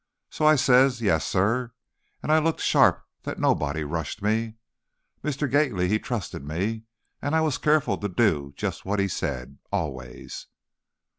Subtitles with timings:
[0.31, 1.73] So I says, 'Yes, sir,'
[2.23, 4.55] and I looked sharp that nobody rushed me.
[5.23, 5.47] Mr.
[5.47, 6.85] Gately, he trusted me,
[7.21, 10.47] and I was careful to do just what he said, always."